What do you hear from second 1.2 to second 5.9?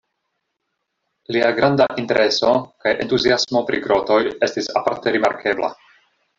Lia granda intereso kaj entuziasmo pri grotoj estis aparte rimarkebla.